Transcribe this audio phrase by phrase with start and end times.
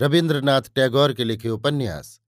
[0.00, 2.20] रविन्द्रनाथ टैगोर के लिखे उपन्यास,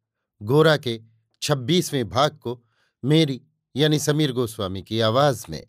[0.42, 1.00] गोरा के
[1.42, 2.64] छब्बीसवें भाग को
[3.04, 3.42] मेरी
[3.76, 5.66] यानी समीर गोस्वामी की आवाज़ में।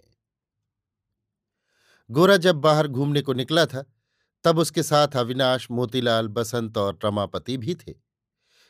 [2.11, 3.85] गोरा जब बाहर घूमने को निकला था,
[4.43, 7.93] तब उसके साथ अविनाश, मोतीलाल, बसंत और रमापति भी थे।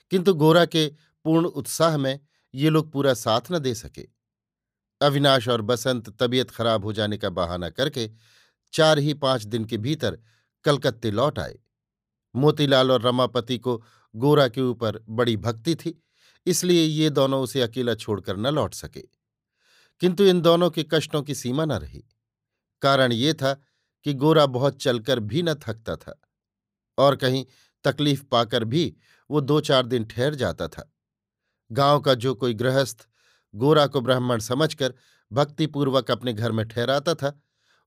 [0.10, 2.20] किंतु गोरा के पूर्ण उत्साह में
[2.56, 4.08] ये लोग पूरा साथ न दे सके।
[5.02, 8.12] अविनाश और बसंत तबीयत खराब हो जाने का बहाना करके
[8.74, 10.20] चार ही पाँच दिन के भीतर
[10.64, 11.60] कलकत्ते लौट आए।
[12.36, 13.82] मोतीलाल और रमापति को
[14.16, 16.02] गोरा के ऊपर बड़ी भक्ति थी,
[16.46, 19.02] इसलिए ये दोनों उसे अकेला छोड़कर न लौट सके।
[20.02, 22.04] किंतु इन दोनों के कष्टों की सीमा न रही।
[22.82, 23.54] कारण ये था
[24.06, 26.20] कि गोरा बहुत चलकर भी न थकता था,
[26.98, 27.46] और कहीं
[27.86, 28.94] तकलीफ़ पाकर भी
[29.30, 30.92] वो दो चार दिन ठहर जाता था।
[31.72, 33.08] गाँव का जो कोई गृहस्थ
[33.54, 34.94] गोरा को ब्राह्मण समझकर
[35.32, 37.40] भक्तिपूर्वक अपने घर में ठहराता था,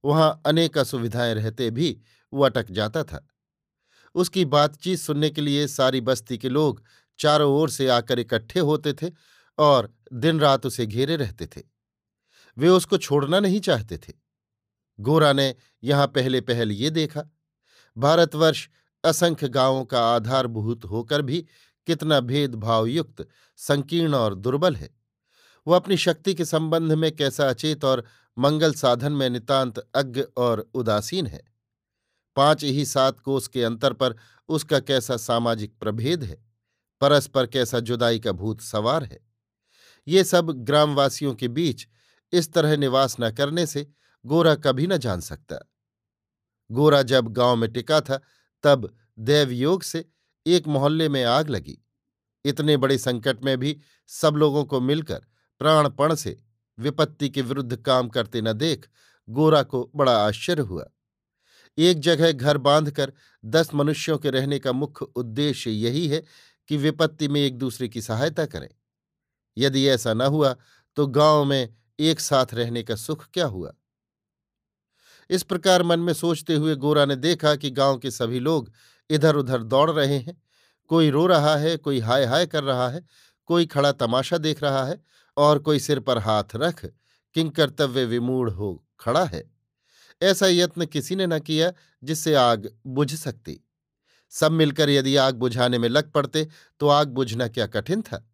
[0.04, 1.96] वहाँ अनेक असुविधाएँ रहते भी
[2.32, 3.26] वो अटक जाता था।
[4.14, 6.82] उसकी बातचीत सुनने के लिए सारी बस्ती के लोग
[7.18, 9.10] चारों ओर से आकर इकट्ठे होते थे
[9.58, 11.62] और दिन रात उसे घेरे रहते थे।
[12.58, 14.12] वे उसको छोड़ना नहीं चाहते थे।
[15.00, 15.54] गोरा ने
[15.84, 17.22] यहाँ पहले पहल ये देखा,
[17.98, 18.68] भारतवर्ष
[19.04, 21.46] असंख्य गाँवों का आधारभूत होकर भी
[21.86, 23.26] कितना भेदभावयुक्त,
[23.56, 24.90] संकीर्ण और दुर्बल है।
[25.66, 28.04] वो अपनी शक्ति के संबंध में कैसा अचेत और
[28.38, 31.53] मंगल साधन में नितांत अज्ञ और उदासीन है।
[32.36, 34.16] पाँच ही सात कोस के अंतर पर
[34.48, 36.44] उसका कैसा सामाजिक प्रभेद है?
[37.00, 39.20] परस्पर कैसा जुदाई का भूत सवार है?
[40.08, 41.86] ये सब ग्रामवासियों के बीच
[42.32, 43.86] इस तरह निवास न करने से
[44.26, 45.72] गोरा कभी न जान सकता।
[46.70, 48.20] गोरा जब गाँव में टिका था,
[48.62, 50.04] तब दैवयोग से
[50.46, 51.78] एक मोहल्ले में आग लगी।
[52.44, 55.26] इतने बड़े संकट में भी सब लोगों को मिलकर
[55.58, 56.40] प्राणपण से
[56.78, 58.88] विपत्ति के विरुद्ध काम करते न देख
[59.28, 60.90] गोरा को बड़ा आश्चर्य हुआ।
[61.78, 63.12] एक जगह घर बांधकर
[63.44, 66.22] दस मनुष्यों के रहने का मुख्य उद्देश्य यही है
[66.68, 68.68] कि विपत्ति में एक दूसरे की सहायता करें।
[69.58, 70.56] यदि ऐसा न हुआ
[70.96, 73.72] तो गाँव में एक साथ रहने का सुख क्या हुआ?
[75.30, 78.70] इस प्रकार मन में सोचते हुए गोरा ने देखा कि गाँव के सभी लोग
[79.10, 80.42] इधर उधर दौड़ रहे हैं।
[80.88, 83.06] कोई रो रहा है, कोई हाय हाय कर रहा है,
[83.46, 85.02] कोई खड़ा तमाशा देख रहा है
[85.36, 86.84] और कोई सिर पर हाथ रख,
[87.34, 89.53] किंकर्तव्य विमूढ़ हो खड़ा है।
[90.24, 93.60] ऐसा यत्न किसी ने न किया जिससे आग बुझ सकती।
[94.32, 96.46] सब मिलकर यदि आग बुझाने में लग पड़ते
[96.80, 98.24] तो आग बुझना क्या कठिन था?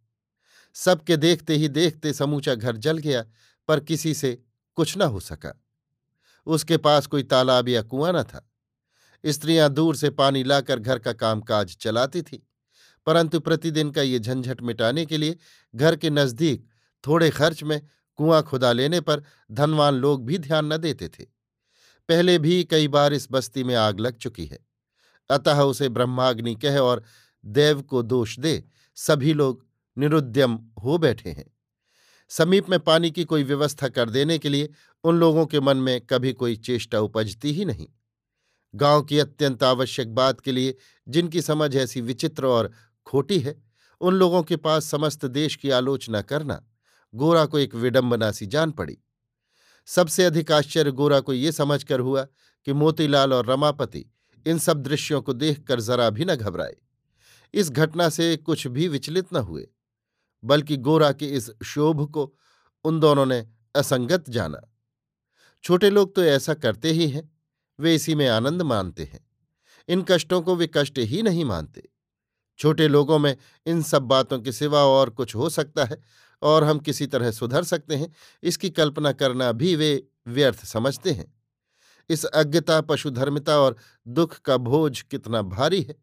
[0.77, 3.25] सबके देखते ही देखते समूचा घर जल गया,
[3.69, 4.39] पर किसी से
[4.77, 5.53] कुछ न हो सका।
[6.47, 8.47] उसके पास कोई तालाब या कुआँ न था।
[9.25, 12.39] स्त्रियाँ दूर से पानी लाकर घर का कामकाज चलाती थीं,
[13.07, 15.37] परंतु प्रतिदिन का ये झंझट मिटाने के लिए
[15.75, 16.67] घर के नज़दीक
[17.05, 17.81] थोड़े खर्च में
[18.19, 19.23] कुआँ खुदा लेने पर
[19.53, 21.40] धनवान लोग भी ध्यान न देते थे।
[22.11, 24.59] पहले भी कई बार इस बस्ती में आग लग चुकी है।
[25.31, 27.05] अतः उसे ब्रह्माग्नि कह और
[27.45, 29.67] देव को दोष दे सभी लोग
[29.99, 31.55] निरुद्यम हो बैठे हैं।
[32.29, 34.71] समीप में पानी की कोई व्यवस्था कर देने के लिए
[35.05, 37.89] उन लोगों के मन में कभी कोई चेष्टा उपजती ही नहीं।
[38.75, 40.77] गाँव की अत्यंत आवश्यक बात के लिए
[41.09, 42.73] जिनकी समझ ऐसी विचित्र और
[43.07, 43.63] खोटी है,
[44.01, 46.67] उन लोगों के पास समस्त देश की आलोचना करना,
[47.15, 48.99] गोरा को एक विडंबना सी जान पड़ी।
[49.87, 52.23] सबसे अधिक आश्चर्य गोरा को ये समझकर हुआ
[52.67, 54.05] कि मोतीलाल और रमापति
[54.47, 56.77] इन सब दृश्यों को देखकर जरा भी न घबराए।
[57.55, 59.67] इस घटना से कुछ भी विचलित न हुए,
[60.45, 62.33] बल्कि गोरा के इस शोभ को
[62.85, 63.47] उन दोनों ने
[63.77, 64.61] असंगत जाना।
[65.65, 67.31] छोटे लोग तो ऐसा करते ही हैं,
[67.79, 69.27] वे इसी में आनंद मानते हैं।
[69.89, 71.89] इन कष्टों को वे कष्ट ही नहीं मानते।
[72.59, 73.37] छोटे लोगों में
[73.67, 76.01] इन सब बातों के सिवा और कुछ हो सकता है
[76.43, 81.35] और हम किसी तरह सुधर सकते हैं, इसकी कल्पना करना भी वे व्यर्थ समझते हैं।
[82.09, 83.77] इस अज्ञता, पशुधर्मिता और
[84.09, 85.97] दुख का बोझ कितना भारी है।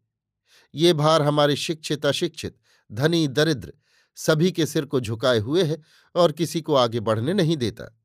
[0.74, 2.58] ये भार हमारे शिक्षित, अशिक्षित,
[2.92, 3.72] धनी, दरिद्र
[4.14, 5.82] सभी के सिर को झुकाए हुए है
[6.14, 7.98] और किसी को आगे बढ़ने नहीं देता।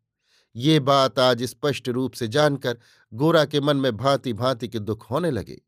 [0.56, 2.78] ये बात आज स्पष्ट रूप से जानकर
[3.14, 5.62] गोरा के मन में भांति भांति के दुख होने लगे।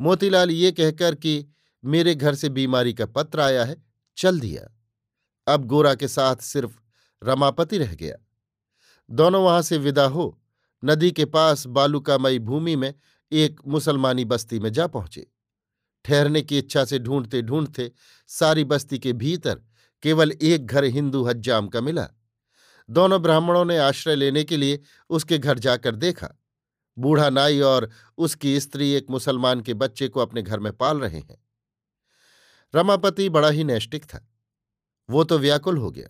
[0.00, 1.46] मोतीलाल ये कहकर कि,
[1.84, 3.84] मेरे घर से बीमारी का पत्र आया है,
[4.16, 4.71] चल दिया।
[5.46, 6.78] अब गोरा के साथ सिर्फ़
[7.24, 8.16] रमापति रह गया।
[9.10, 10.42] दोनों वहाँ से विदा हो,
[10.84, 12.94] नदी के पास बालुकामयी भूमि में
[13.32, 15.26] एक मुसलमानी बस्ती में जा पहुँचे।
[16.04, 17.92] ठहरने की इच्छा से ढूंढते ढूंढते
[18.28, 19.62] सारी बस्ती के भीतर
[20.02, 22.08] केवल एक घर हिंदू हज्जाम का मिला।
[22.90, 24.80] दोनों ब्राह्मणों ने आश्रय लेने के लिए
[25.10, 26.28] उसके घर जाकर देखा।
[26.98, 31.18] बूढ़ा नाई और उसकी स्त्री एक मुसलमान के बच्चे को अपने घर में पाल रहे
[31.18, 31.44] हैं।
[32.74, 34.31] रमापति बड़ा ही नैष्टिक था।
[35.12, 36.08] वो तो व्याकुल हो गया।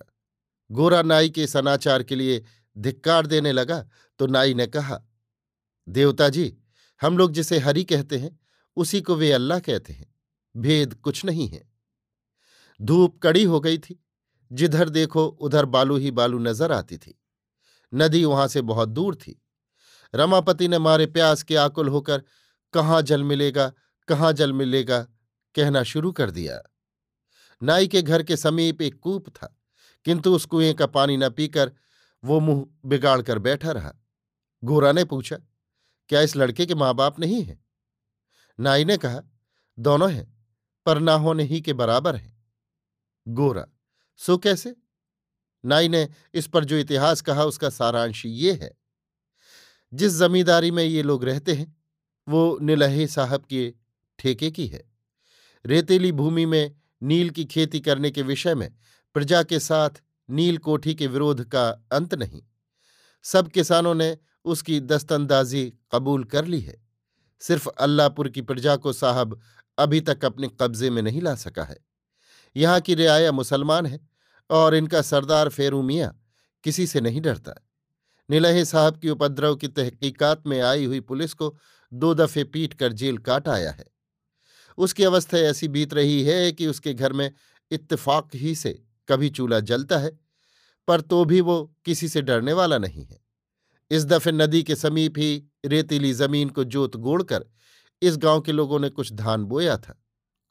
[0.70, 2.44] गोरा नाई के सनाचार के लिए
[2.76, 3.84] धिक्कार देने लगा
[4.20, 5.00] तो नाई ने कहा,
[5.88, 6.56] देवता जी,
[7.00, 8.38] हम लोग जिसे हरि कहते हैं,
[8.76, 10.14] उसी को वे अल्लाह कहते हैं।
[10.56, 11.70] भेद कुछ नहीं है।
[12.80, 13.98] धूप कड़ी हो गई थी।
[14.52, 17.20] जिधर देखो, उधर बालू ही बालू नज़र आती थी।
[17.94, 19.42] नदी वहाँ से बहुत दूर थी।
[20.14, 22.22] रमापति ने मारे प्यास के आकुल होकर,
[22.74, 23.72] कहाँ जल मिलेगा,
[24.08, 25.06] कहाँ जल मिलेगा?
[25.54, 26.62] कहना शुरू कर दिया।
[27.62, 29.60] नाई के घर के समीप एक कूप था,
[30.04, 31.72] किंतु उस कुएँ का पानी न पीकर
[32.24, 33.94] वो मुँह बिगाड़ कर बैठा रहा।
[34.64, 35.36] गोरा ने पूछा,
[36.08, 37.64] क्या इस लड़के के माँ बाप नहीं हैं?
[38.60, 39.22] नाई ने कहा,
[39.78, 40.46] दोनों हैं,
[40.86, 42.44] पर ना होने ही के बराबर हैं।
[43.28, 43.66] गोरा
[44.16, 44.76] सो कैसे?
[45.64, 48.78] नाई ने, इस पर जो इतिहास कहा उसका सारांश ये है।
[49.94, 51.76] जिस जमींदारी में ये लोग रहते हैं,
[52.28, 53.74] वो निलहे साहब के
[54.18, 54.84] ठेके की है।
[55.66, 58.74] रेतीली भूमि में नील की खेती करने के विषय में
[59.14, 59.90] प्रजा के साथ
[60.30, 62.42] नील कोठी के विरोध का अंत नहीं।
[63.22, 66.82] सब किसानों ने उसकी दस्तंदाजी कबूल कर ली है।
[67.40, 69.40] सिर्फ़ अल्लाहपुर की प्रजा को साहब
[69.78, 71.78] अभी तक अपने कब्जे में नहीं ला सका है।
[72.56, 74.08] यहाँ की रियाया मुसलमान है
[74.50, 76.22] और इनका सरदार फेरू मियाँ
[76.64, 77.54] किसी से नहीं डरता।
[78.30, 81.58] निलहे साहब की उपद्रव की तहकीकात में आई हुई पुलिस को
[81.92, 83.91] दो दफे पीट कर जेल काट आया है।
[84.78, 87.30] उसकी अवस्था ऐसी बीत रही है कि उसके घर में
[87.70, 90.18] इत्तेफाक ही से कभी चूल्हा जलता है,
[90.88, 93.20] पर तो भी वो किसी से डरने वाला नहीं है।
[93.90, 97.44] इस दफे नदी के समीप ही रेतीली ज़मीन को जोत गोड़कर
[98.02, 99.92] इस गाँव के लोगों ने कुछ धान बोया था।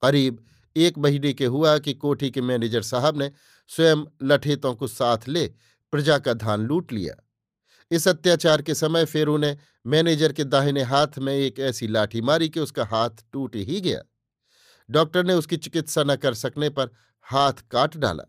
[0.02, 0.44] करीब
[0.76, 3.32] एक महीने के हुआ कि कोठी के मैनेजर साहब ने
[3.68, 5.48] स्वयं लठेतों को साथ ले
[5.92, 7.16] प्रजा का धान लूट लिया।
[7.92, 12.50] इस अत्याचार के समय फेरू ने मैनेजर के दाहिने हाथ में एक ऐसी लाठी मारी
[12.50, 14.02] कि उसका हाथ टूट ही गया।
[14.92, 16.90] डॉक्टर ने उसकी चिकित्सा न कर सकने पर
[17.22, 18.24] हाथ काट डाला।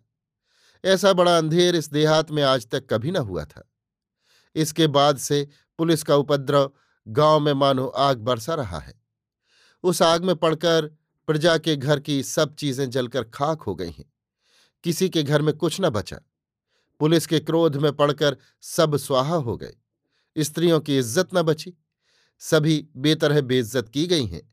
[0.84, 3.68] ऐसा बड़ा अंधेर इस देहात में आज तक कभी न हुआ था।
[4.54, 5.48] इसके बाद से
[5.78, 6.72] पुलिस का उपद्रव
[7.08, 8.94] गाँव में मानो आग बरसा रहा है।
[9.84, 10.86] उस आग में पड़कर
[11.26, 14.12] प्रजा के घर की सब चीज़ें जलकर खाक हो गई हैं।
[14.84, 16.20] किसी के घर में कुछ न बचा।
[17.00, 19.74] पुलिस के क्रोध में पड़कर सब स्वाहा हो गए।
[20.36, 21.74] स्त्रियों की इज़्ज़त न बची।
[22.38, 24.51] सभी बेतरह बेइज्जत की गई हैं।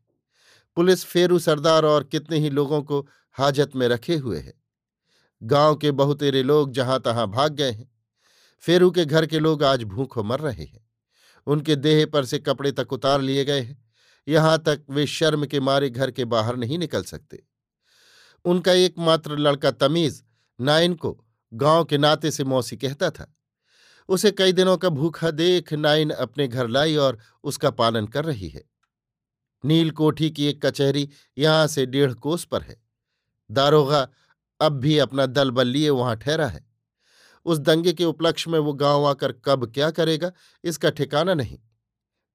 [0.76, 4.54] पुलिस फेरू सरदार और कितने ही लोगों को हाजत में रखे हुए है।
[5.44, 7.92] गाँव के बहुतेरे लोग जहाँ तहां भाग गए हैं।
[8.60, 10.90] फेरू के घर के लोग आज भूखों मर रहे हैं।
[11.48, 13.86] उनके देह पर से कपड़े तक उतार लिए गए हैं।
[14.28, 17.44] यहाँ तक वे शर्म के मारे घर के बाहर नहीं निकल सकते।
[18.46, 20.24] उनका एकमात्र लड़का तमीज,
[20.62, 23.36] नाइन को गाँव के नाते से मौसी कहता था।
[24.10, 28.50] उसे कई दिनों का भूखा देख नाइन अपने घर लाई और उसका पालन कर रही
[28.50, 28.64] है।
[29.64, 32.76] नील कोठी की एक कचहरी यहाँ से डेढ़ कोस पर है।
[33.50, 34.08] दारोगा
[34.60, 36.68] अब भी अपना दल बल लिए वहाँ ठहरा है।
[37.46, 40.32] उस दंगे के उपलक्ष्य में वो गाँव आकर कब क्या करेगा,
[40.64, 41.58] इसका ठिकाना नहीं।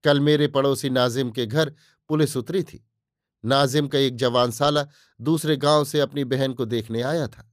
[0.05, 1.73] कल मेरे पड़ोसी नाजिम के घर
[2.11, 2.85] पुलिस उतरी थी।
[3.45, 4.85] नाजिम का एक जवान साला
[5.21, 7.51] दूसरे गाँव से अपनी बहन को देखने आया था।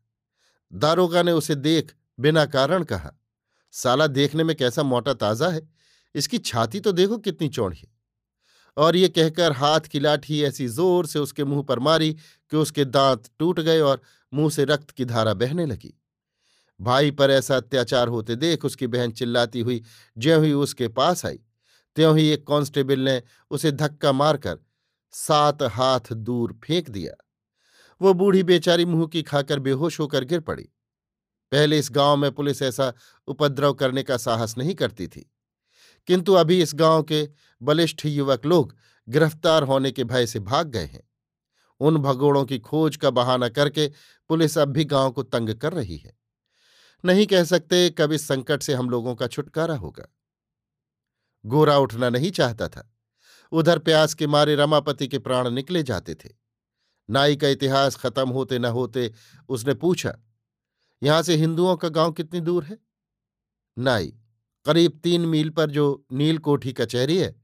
[0.71, 3.11] दारोगा ने उसे देख बिना कारण कहा,
[3.73, 5.67] साला देखने में कैसा मोटा ताज़ा है,
[6.15, 7.87] इसकी छाती तो देखो कितनी चौड़ी
[8.77, 12.85] और ये कहकर हाथ की लाठी ऐसी ज़ोर से उसके मुँह पर मारी कि उसके
[12.85, 14.01] दांत टूट गए और
[14.33, 15.93] मुँह से रक्त की धारा बहने लगी।
[16.79, 19.81] भाई पर ऐसा अत्याचार होते देख उसकी बहन चिल्लाती हुई
[20.17, 21.39] ज्यों ही उसके पास आई,
[21.95, 24.57] त्यों ही एक कांस्टेबल ने उसे धक्का मारकर
[25.13, 27.13] सात हाथ दूर फेंक दिया।
[28.01, 30.63] वो बूढ़ी बेचारी मुँह की खाकर बेहोश होकर गिर पड़ी।
[31.51, 32.93] पहले इस गाँव में पुलिस ऐसा
[33.27, 35.30] उपद्रव करने का साहस नहीं करती थी।
[36.07, 37.27] किंतु अभी इस गाँव के
[37.61, 38.75] बलिष्ठ युवक लोग
[39.07, 41.03] गिरफ़्तार होने के भय से भाग गए हैं।
[41.81, 43.87] उन भगोड़ों की खोज का बहाना करके
[44.29, 46.13] पुलिस अब भी गाँव को तंग कर रही है।
[47.03, 50.07] नहीं कह सकते कब इस संकट से हम लोगों का छुटकारा होगा।
[51.45, 52.87] गोरा उठना नहीं चाहता था।
[53.51, 56.29] उधर प्यास के मारे रमापति के प्राण निकले जाते थे।
[57.09, 59.11] नाई का इतिहास खत्म होते न होते
[59.49, 60.13] उसने पूछा,
[61.01, 62.77] यहाँ से हिंदुओं का गाँव कितनी दूर है?
[63.77, 64.13] नाई
[64.65, 67.35] करीब तीन मील पर जो नील कोठी कचहरी है,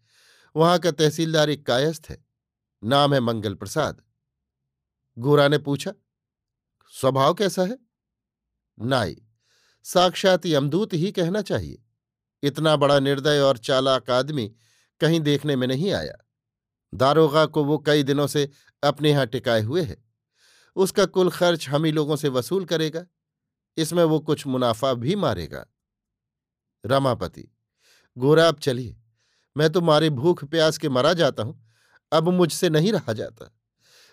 [0.55, 2.25] वहाँ का तहसीलदार एक कायस्थ है।
[2.83, 4.01] नाम है मंगल प्रसाद।
[5.17, 5.93] गोरा ने पूछा,
[6.93, 7.77] स्वभाव कैसा है?
[8.79, 9.15] नाई,
[9.83, 11.83] साक्षात यमदूत ही कहना चाहिए।
[12.43, 14.47] इतना बड़ा निर्दय और चालाक आदमी
[15.01, 16.17] कहीं देखने में नहीं आया।
[16.93, 18.49] दारोगा को वो कई दिनों से
[18.83, 20.03] अपने यहाँ टिकाए हुए है।
[20.75, 23.05] उसका कुल खर्च हम ही लोगों से वसूल करेगा।
[23.77, 25.65] इसमें वो कुछ मुनाफा भी मारेगा।
[26.87, 27.47] रमापति।
[28.17, 28.95] गोरा, अब चलिए।
[29.55, 31.61] मैं तो मारे भूख प्यास के मरा जाता हूँ,
[32.11, 33.53] अब मुझसे नहीं रहा जाता।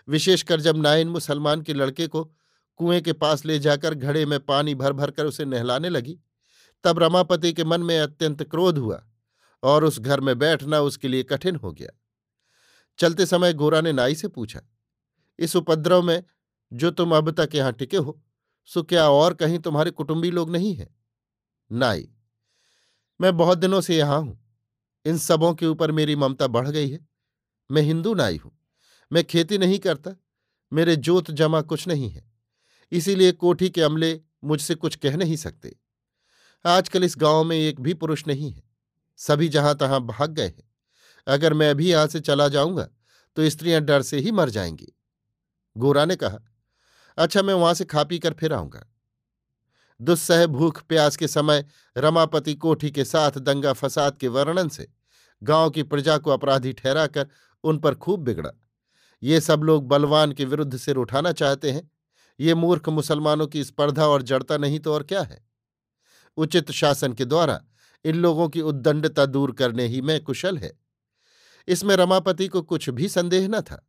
[0.09, 2.25] विशेषकर जब नाइन मुसलमान के लड़के को
[2.81, 6.19] कुएँ के पास ले जाकर घड़े में पानी भर भर कर उसे नहलाने लगी,
[6.85, 9.03] तब रमापति के मन में अत्यंत क्रोध हुआ
[9.63, 11.91] और उस घर में बैठना उसके लिए कठिन हो गया।
[12.99, 14.61] चलते समय गोरा ने नाई से पूछा,
[15.39, 16.23] इस उपद्रव में
[16.73, 18.21] जो तुम अब तक यहाँ टिके हो,
[18.69, 20.95] सो क्या और कहीं तुम्हारे कुटुंबी लोग नहीं हैं?
[21.71, 22.09] नाई
[23.21, 24.39] मैं बहुत दिनों से यहाँ हूँ।
[25.05, 27.07] इन सबों के ऊपर मेरी ममता बढ़ गई है।
[27.71, 28.53] मैं हिंदू नाई हूँ।
[29.13, 30.11] मैं खेती नहीं करता।
[30.73, 32.33] मेरे जोत जमा कुछ नहीं है।
[32.93, 35.77] इसीलिए कोठी के अमले मुझसे कुछ कह नहीं सकते।
[36.65, 38.63] आजकल इस गाँव में एक भी पुरुष नहीं है।
[39.17, 40.71] सभी जहाँ तहां भाग गए हैं।
[41.27, 42.89] अगर मैं अभी यहाँ से चला जाऊँगा
[43.37, 44.93] तो स्त्रियाँ डर से ही मर जाएँगी।
[45.77, 46.39] गोरा ने कहा
[47.19, 48.94] अच्छा मैं वहाँ से खा पी कर फिर आऊँगा।
[50.01, 51.65] दुस्सह भूख प्यास के समय
[51.97, 54.89] रमापति कोठी के साथ दंगा फसाद के वर्णन से
[55.43, 57.27] गाँव की प्रजा को अपराधी ठहराकर
[57.65, 58.51] उन पर खूब बिगड़ा।
[59.23, 61.91] ये सब लोग बलवान के विरुद्ध सिर उठाना चाहते हैं।
[62.41, 65.45] ये मूर्ख मुसलमानों की स्पर्धा और जड़ता नहीं तो और क्या है?
[66.37, 67.61] उचित शासन के द्वारा
[68.05, 70.81] इन लोगों की उद्दंडता दूर करने ही में कुशल है।
[71.69, 73.89] इसमें रमापति को कुछ भी संदेह न था।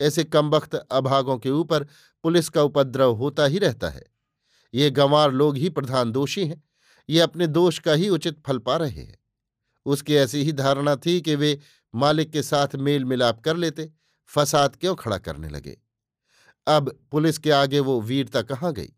[0.00, 1.84] ऐसे कमबख्त अभागों के ऊपर
[2.22, 4.17] पुलिस का उपद्रव होता ही रहता है।
[4.74, 6.64] ये गंवार लोग ही प्रधान दोषी हैं।
[7.08, 9.18] ये अपने दोष का ही उचित फल पा रहे हैं।
[9.86, 11.60] उसकी ऐसी ही धारणा थी कि वे
[11.94, 13.92] मालिक के साथ मेल मिलाप कर लेते,
[14.26, 15.78] फसाद क्यों खड़ा करने लगे।
[16.66, 18.92] अब पुलिस के आगे वो वीरता कहाँ गई?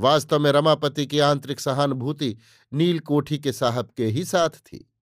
[0.00, 2.36] वास्तव में रमापति की आंतरिक सहानुभूति
[2.72, 4.92] नील कोठी के साहब के ही साथ थी।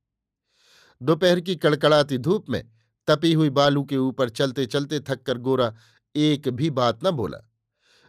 [1.03, 2.71] दोपहर की कड़कड़ाती धूप में
[3.07, 5.77] तपी हुई बालू के ऊपर चलते चलते थककर गोरा
[6.17, 7.46] एक भी बात न बोला।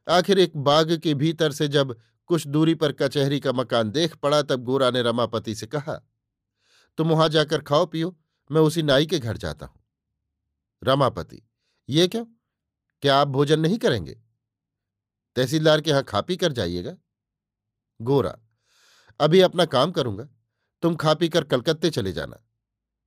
[0.09, 1.95] आखिर एक बाग के भीतर से जब
[2.25, 6.01] कुछ दूरी पर कचहरी का मकान देख पड़ा, तब गोरा ने रमापति से कहा,
[6.97, 8.17] तुम वहाँ जाकर खाओ, पियो,
[8.51, 9.83] मैं उसी नाई के घर जाता हूँ।
[10.83, 11.41] रमापति,
[11.89, 12.25] ये क्यों?
[13.01, 14.17] क्या आप भोजन नहीं करेंगे?
[15.35, 16.95] तहसीलदार के यहाँ खा पी कर जाइएगा।
[18.01, 18.37] गोरा,
[19.19, 20.27] अभी अपना काम करूँगा,
[20.81, 22.43] तुम खा पी कर कलकत्ते चले जाना।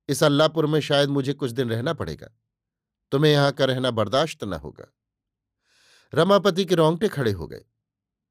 [0.09, 2.29] इस अल्लाहपुर में शायद मुझे कुछ दिन रहना पड़ेगा।
[3.11, 4.91] तुम्हें यहाँ का रहना बर्दाश्त न होगा।
[6.13, 7.61] रमापति के रोंगटे खड़े हो गए।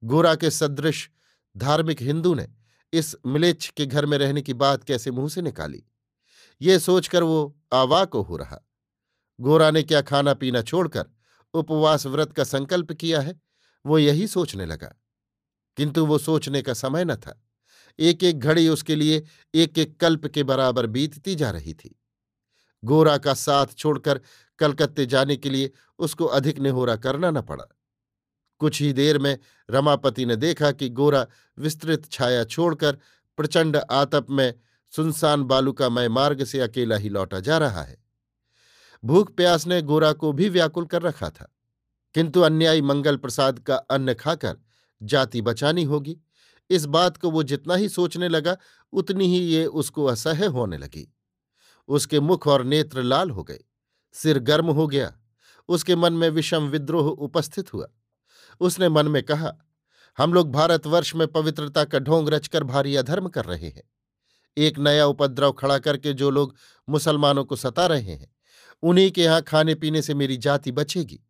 [0.04, 1.10] गोरा के सदृश
[1.56, 2.48] धार्मिक हिंदू ने
[2.92, 5.84] इस मिलेच्छ के घर में रहने की बात कैसे मुँह से निकाली?
[6.60, 8.60] ये सोचकर वो आवाक हो रहा।
[9.40, 11.06] गोरा ने क्या खाना पीना छोड़कर
[11.54, 13.40] उपवास व्रत का संकल्प किया है?
[13.86, 14.94] वो यही सोचने लगा।
[15.76, 17.44] किंतु वो सोचने का समय न था।
[17.98, 21.99] एक एक घड़ी उसके लिए एक एक कल्प के बराबर बीतती जा रही थी।
[22.82, 24.20] गोरा का साथ छोड़कर
[24.58, 27.64] कलकत्ते जाने के लिए उसको अधिक निहोरा करना न पड़ा।
[28.60, 31.26] कुछ ही देर में रमापति ने देखा कि गोरा
[31.58, 32.98] विस्तृत छाया छोड़कर
[33.38, 34.52] प्रचंड आतप में
[34.92, 37.96] सुनसान बालुकामय मार्ग से अकेला ही लौटा जा रहा है।
[39.02, 41.48] भूख प्यास ने गोरा को भी व्याकुल कर रखा था,
[42.14, 44.56] किंतु अन्यायी मंगल प्रसाद का अन्न खाकर
[45.00, 46.16] जाति बचानी होगी।
[46.70, 48.56] इस बात को वो जितना ही सोचने लगा,
[48.92, 51.08] उतनी ही ये उसको असह्य होने लगी।
[51.90, 53.60] उसके मुख और नेत्र लाल हो गए।
[54.12, 55.12] सिर गर्म हो गया।
[55.68, 57.86] उसके मन में विषम विद्रोह उपस्थित हुआ।
[58.60, 59.52] उसने मन में कहा,
[60.18, 63.82] हम लोग भारतवर्ष में पवित्रता का ढोंग रचकर भारी अधर्म कर रहे हैं।
[64.56, 66.54] एक नया उपद्रव खड़ा करके जो लोग
[66.88, 68.36] मुसलमानों को सता रहे हैं,
[68.82, 71.20] उन्हीं के यहाँ खाने पीने से मेरी जाति बचेगी।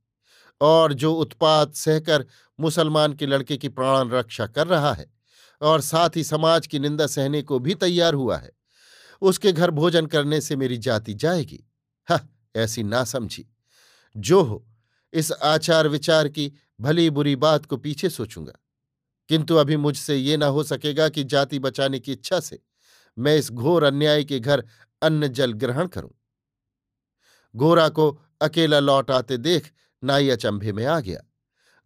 [0.61, 2.27] और जो उत्पात सहकर
[2.61, 5.13] मुसलमान के लड़के की प्राण रक्षा कर रहा है,
[5.63, 8.60] और साथ ही समाज की निंदा सहने को भी तैयार हुआ है
[9.21, 11.65] उसके घर भोजन करने से मेरी जाति जाएगी।
[12.09, 12.21] हा,
[12.57, 13.53] ऐसी ना समझी।
[14.17, 14.67] जो हो,
[15.13, 18.53] इस आचार विचार की भली बुरी बात को पीछे सोचूँगा।
[19.29, 22.63] किंतु अभी मुझसे ये ना हो सकेगा कि जाति बचाने की इच्छा से
[23.19, 24.65] मैं इस घोर अन्याय के घर
[25.03, 26.11] अन्न जल ग्रहण करूँ।
[27.57, 29.73] गोरा को अकेला लौट आते देख
[30.05, 31.21] नाई अचंभे में आ गया।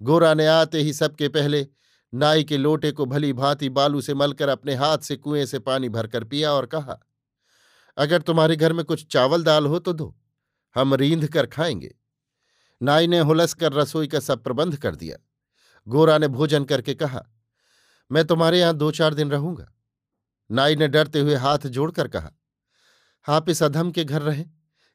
[0.02, 1.66] गोरा ने आते ही सबके पहले
[2.14, 5.88] नाई के लोटे को भली भांति बालू से मलकर अपने हाथ से कुएँ से पानी
[5.88, 7.00] भरकर पिया और कहा
[7.96, 10.16] अगर तुम्हारे घर में कुछ चावल दाल हो तो दो।
[10.74, 11.94] हम रींध कर खाएँगे।
[12.82, 15.16] नाई ने हुलस कर रसोई का सब प्रबंध कर दिया।
[15.88, 17.22] गोरा ने भोजन करके कहा,
[18.12, 19.72] मैं तुम्हारे यहाँ दो चार दिन रहूँगा।
[20.50, 22.32] नाई ने डरते हुए हाथ जोड़कर कहा,
[23.28, 24.50] आप इस अधम के घर रहें।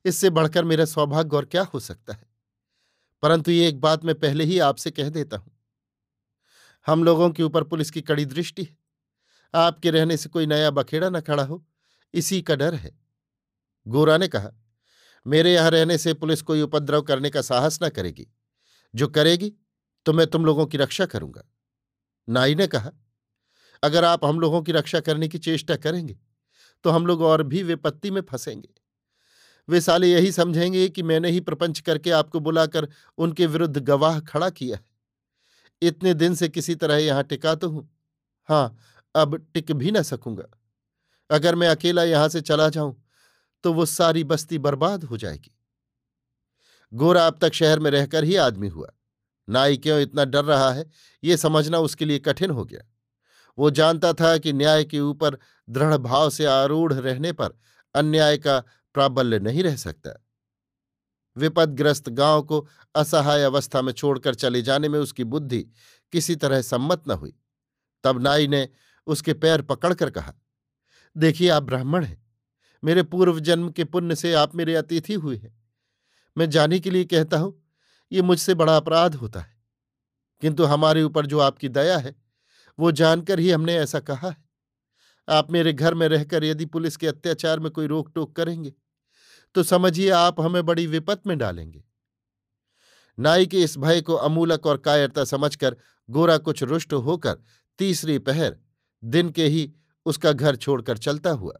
[0.06, 2.25] इससे बढ़कर मेरा सौभाग्य और क्या हो सकता है?
[3.22, 5.51] परंतु ये एक बात मैं पहले ही आपसे कह देता हूँ।
[6.88, 8.77] हम लोगों के ऊपर पुलिस की कड़ी दृष्टि है।
[9.53, 11.65] आपके रहने से कोई नया बखेड़ा न खड़ा हो।
[12.13, 12.91] इसी का डर है।
[13.85, 14.51] गोरा ने कहा,
[15.25, 18.27] मेरे यहाँ रहने से पुलिस कोई उपद्रव करने का साहस न करेगी।
[18.93, 19.51] जो करेगी
[20.05, 21.43] तो मैं तुम लोगों की रक्षा करूँगा।
[22.27, 22.91] नाई ने कहा,
[23.83, 26.17] अगर आप हम लोगों की रक्षा करने की चेष्टा करेंगे
[26.85, 28.69] तो हम लोग और भी विपत्ति में फंसेंगे।
[29.67, 32.87] वे साले यही समझेंगे कि मैंने ही प्रपंच करके आपको बुलाकर
[33.17, 34.83] उनके विरुद्ध गवाह खड़ा किया है।
[35.81, 37.89] इतने दिन से किसी तरह यहाँ टिका तो हूँ।
[38.49, 38.77] हाँ,
[39.15, 40.49] अब टिक भी ना सकूँगा।
[41.29, 42.95] अगर मैं अकेला यहाँ से चला जाऊँ
[43.63, 45.51] तो वो सारी बस्ती बर्बाद हो जाएगी।
[46.91, 48.89] गोरा अब तक शहर में रहकर ही आदमी हुआ।
[49.48, 50.86] नाई क्यों इतना डर रहा है,
[51.24, 52.81] ये समझना उसके लिए कठिन हो गया।
[53.57, 57.57] वो जानता था कि न्याय के ऊपर दृढ़ भाव से आरूढ़ रहने पर
[57.95, 58.59] अन्याय का
[58.95, 60.19] प्राबल्य नहीं रह सकता।
[61.38, 65.59] विपदग्रस्त गाँव को असहाय अवस्था में छोड़कर चले जाने में उसकी बुद्धि
[66.13, 67.33] किसी तरह सम्मत न हुई।
[68.03, 68.67] तब नाई ने
[69.07, 70.33] उसके पैर पकड़कर कहा
[71.17, 72.27] देखिए, आप ब्राह्मण हैं।
[72.83, 75.63] मेरे पूर्व जन्म के पुण्य से आप मेरे अतिथि हुए हैं।
[76.37, 77.63] मैं जाने के लिए कहता हूँ,
[78.11, 79.57] ये मुझसे बड़ा अपराध होता है।
[80.41, 82.15] किंतु हमारे ऊपर जो आपकी दया है,
[82.79, 84.49] वो जानकर ही हमने ऐसा कहा है।
[85.29, 88.73] आप मेरे घर में रहकर यदि पुलिस के अत्याचार में कोई रोक टोक करेंगे
[89.55, 91.83] तो समझिए आप हमें बड़ी विपत में डालेंगे।
[93.19, 95.75] नाई के इस भय को अमूलक और कायरता समझकर
[96.09, 97.37] गोरा कुछ रुष्ट होकर
[97.79, 98.57] तीसरी पहर
[99.03, 99.73] दिन के ही
[100.06, 101.58] उसका घर छोड़कर चलता हुआ।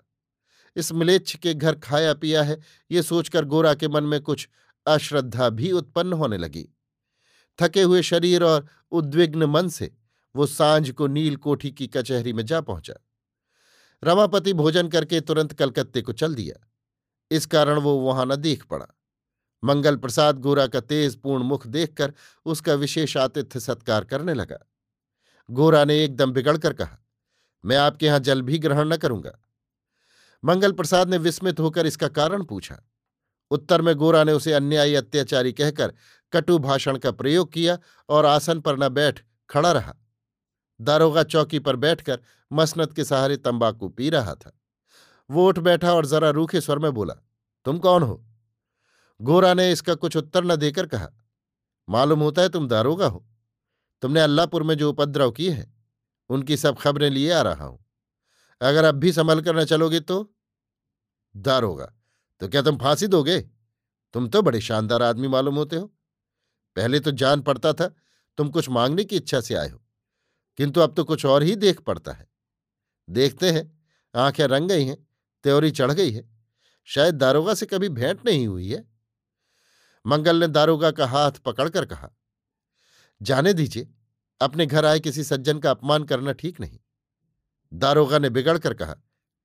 [0.76, 2.60] इस मिलेच्छ के घर खाया पिया है,
[2.92, 4.50] ये सोचकर गोरा के मन में कुछ
[4.88, 6.70] अश्रद्धा भी उत्पन्न होने लगी।
[7.62, 9.96] थके हुए शरीर और उद्विग्न मन से
[10.36, 12.94] वो साँझ को नील कोठी की कचहरी में जा पहुँचा।
[14.04, 16.68] रमापति भोजन करके तुरंत कलकत्ते को चल दिया।
[17.32, 18.86] इस कारण वो वहाँ न देख पड़ा।
[19.64, 22.14] मंगल प्रसाद गोरा का तेज पूर्ण मुख देखकर
[22.46, 24.58] उसका विशेष आतिथ्य सत्कार करने लगा।
[25.52, 26.98] गोरा ने एकदम बिगड़कर कहा
[27.64, 29.32] मैं आपके यहाँ जल भी ग्रहण न करूँगा।
[30.44, 32.78] मंगल प्रसाद ने विस्मित होकर इसका कारण पूछा।
[33.52, 35.94] उत्तर में गोरा ने उसे अन्यायी अत्याचारी कहकर
[36.34, 37.78] कटु भाषण का प्रयोग किया
[38.10, 39.20] और आसन पर न बैठ
[39.50, 39.96] खड़ा रहा।
[40.80, 42.20] दारोगा चौकी पर बैठकर
[42.52, 44.52] मसनत के सहारे तंबाकू पी रहा था।
[45.30, 47.14] वो उठ बैठा और जरा रूखे स्वर में बोला,
[47.66, 48.24] तुम कौन हो?
[49.20, 51.10] गोरा ने इसका कुछ उत्तर न देकर कहा,
[51.88, 53.26] मालूम होता है तुम दारोगा हो।
[54.04, 55.74] तुमने अल्लाहपुर में जो उपद्रव किए हैं
[56.30, 57.86] उनकी सब खबरें लिए आ रहा हूँ।
[58.62, 60.36] अगर अब भी संभल कर न चलोगे तो?
[61.36, 61.94] दारोगा
[62.42, 63.40] तो क्या तुम फांसी दोगे?
[64.14, 65.88] तुम तो बड़े शानदार आदमी मालूम होते हो।
[66.76, 67.96] पहले तो जान पड़ता था,
[68.38, 69.82] तुम कुछ मांगने की इच्छा से आए हो।
[70.58, 72.28] किंतु अब तो कुछ और ही देख पड़ता है।
[73.10, 73.80] देखते हैं,
[74.16, 75.08] आँखें रंग गई हैं,
[75.44, 76.30] त्योरी चढ़ गई है।
[76.86, 78.86] शायद दारोगा से कभी भेंट नहीं हुई है।
[80.06, 82.10] मंगल ने दारोगा का हाथ पकड़कर कहा,
[83.22, 83.94] जाने दीजिए।
[84.42, 86.80] अपने घर आए किसी सज्जन का अपमान करना ठीक नहीं।
[87.72, 88.94] दारोगा ने बिगड़कर कहा,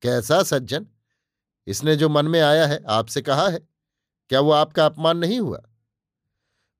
[0.03, 0.87] कैसा सज्जन?
[1.67, 3.59] इसने जो मन में आया है, आपसे कहा है।
[4.31, 5.63] क्या वो आपका अपमान नहीं हुआ?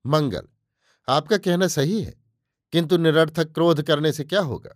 [0.05, 0.47] मंगल,
[1.07, 2.13] आपका कहना सही है,
[2.73, 4.75] किंतु निरर्थक क्रोध करने से क्या होगा?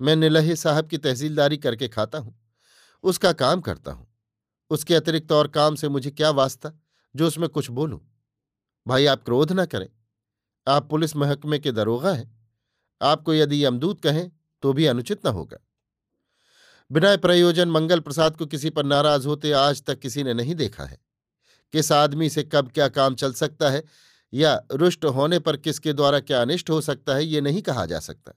[0.00, 2.38] मैं निलहे साहब की तहसीलदारी करके खाता हूँ,
[3.04, 4.06] उसका काम करता हूँ।
[4.70, 6.72] उसके अतिरिक्त और काम से मुझे क्या वास्ता,
[7.14, 8.00] जो उसमें कुछ बोलूँ?
[8.86, 9.88] भाई, आप क्रोध ना करें।
[10.66, 12.37] आप पुलिस महकमे के दरोगा हैं।
[13.00, 14.30] आपको यदि यमदूत कहें
[14.62, 15.58] तो भी अनुचित न होगा।
[16.90, 20.84] बिना प्रयोजन मंगल प्रसाद को किसी पर नाराज़ होते आज तक किसी ने नहीं देखा
[20.84, 20.98] है।
[21.72, 23.82] किस आदमी से कब क्या काम चल सकता है,
[24.32, 28.00] या रुष्ट होने पर किसके द्वारा क्या अनिष्ट हो सकता है, ये नहीं कहा जा
[28.00, 28.32] सकता।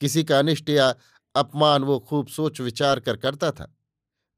[0.00, 0.94] किसी का अनिष्ट या
[1.34, 3.76] अपमान वो खूब सोच विचार कर करता था।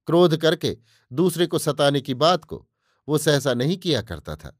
[0.06, 0.76] क्रोध करके
[1.12, 2.66] दूसरे को सताने की बात को
[3.08, 4.58] वो सहसा नहीं किया करता था।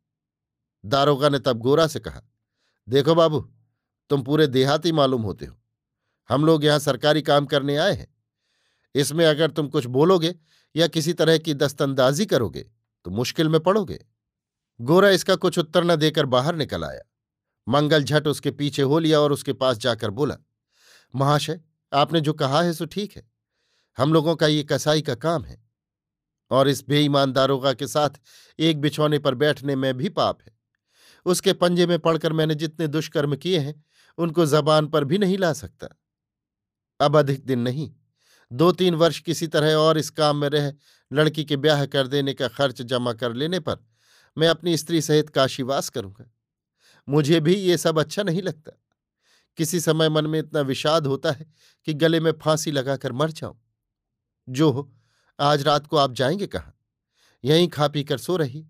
[0.85, 2.23] दारोगा ने तब गोरा से कहा,
[2.89, 3.49] देखो बाबू
[4.11, 5.57] तुम पूरे देहाती मालूम होते हो।
[6.31, 8.07] हम लोग यहाँ सरकारी काम करने आए हैं।
[8.95, 10.35] इसमें अगर तुम कुछ बोलोगे
[10.75, 12.63] या किसी तरह की दस्तंदाजी करोगे
[13.07, 13.99] तो मुश्किल में पड़ोगे।
[14.81, 17.03] गोरा इसका कुछ उत्तर न देकर बाहर निकल आया।
[17.67, 20.37] मंगल झट उसके पीछे हो लिया और उसके पास जाकर बोला,
[21.15, 21.61] महाशय,
[21.93, 23.23] आपने जो कहा है सो ठीक है।
[23.99, 25.61] हम लोगों का ये कसाई का काम है
[26.51, 28.21] और इस बेईमान दारोगा के साथ
[28.59, 30.53] एक बिछौने पर बैठने में भी पाप है।
[31.27, 33.75] उसके पंजे में पड़कर मैंने जितने दुष्कर्म किए हैं
[34.19, 35.89] उनको जबान पर भी नहीं ला सकता।
[37.01, 37.95] अब अधिक दिन नहीं।
[38.53, 40.75] दो तीन वर्ष किसी तरह और इस काम में रह,
[41.13, 43.77] लड़की के ब्याह कर देने का खर्च जमा कर लेने पर
[44.39, 46.31] मैं अपनी स्त्री सहित काशीवास करूँगा।
[47.09, 48.73] मुझे भी ये सब अच्छा नहीं लगता।
[49.57, 51.53] किसी समय मन में इतना विषाद होता है
[51.85, 53.63] कि गले में फांसी लगाकर मर जाऊँ।
[54.49, 54.95] जो हो,
[55.41, 56.79] आज रात को आप जाएँगे कहाँ?
[57.45, 58.67] यहीं खा पी कर सो रही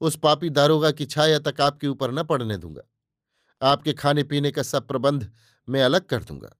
[0.00, 2.82] उस पापी दारोगा की छाया तक आपके ऊपर न पड़ने दूँगा।
[3.62, 5.30] आपके खाने पीने का सब प्रबंध
[5.68, 6.56] मैं अलग कर दूँगा।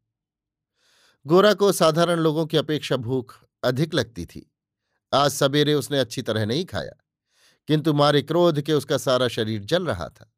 [1.27, 4.47] गोरा को साधारण लोगों की अपेक्षा भूख अधिक लगती थी।
[5.13, 6.93] आज सवेरे उसने अच्छी तरह नहीं खाया,
[7.69, 10.31] किंतु मारे क्रोध के उसका सारा शरीर जल रहा था।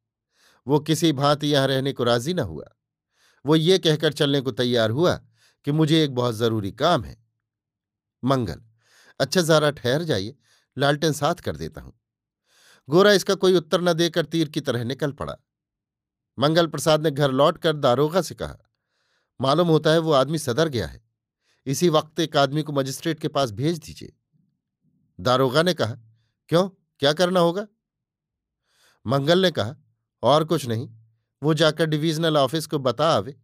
[0.67, 2.65] वो किसी भांति यहाँ रहने को राज़ी न हुआ।
[3.45, 5.15] वो ये कहकर चलने को तैयार हुआ
[5.67, 7.15] कि मुझे एक बहुत ज़रूरी काम है।
[8.23, 8.61] मंगल
[9.19, 10.35] अच्छा जरा ठहर जाइए,
[10.77, 11.93] लालटेन साथ कर देता हूँ।
[12.87, 15.37] गोरा इसका कोई उत्तर न देकर तीर की तरह निकल पड़ा।
[16.37, 18.57] मंगल प्रसाद ने घर लौटकर दारोगा से कहा,
[19.41, 21.01] मालूम होता है वो आदमी सदर गया है।
[21.65, 24.13] इसी वक्त एक आदमी को मजिस्ट्रेट के पास भेज दीजिए।
[25.19, 25.95] दारोगा ने कहा,
[26.49, 26.69] क्यों?
[26.99, 27.67] क्या करना होगा?
[29.05, 29.75] मंगल ने कहा,
[30.23, 30.89] और कुछ नहीं।
[31.41, 33.35] वो जाकर डिवीजनल ऑफ़िस को बता आवे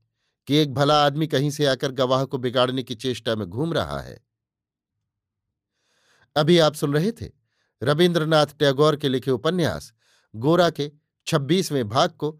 [0.48, 4.00] कि एक भला आदमी कहीं से आकर गवाह को बिगाड़ने की चेष्टा में घूम रहा
[4.00, 4.20] है।
[6.36, 7.30] अभी आप सुन रहे थे
[7.82, 9.94] रविन्द्रनाथ टैगोर के लिखे उपन्यास,
[10.36, 10.92] गोरा के
[11.28, 12.40] छब्बीसवें भाग को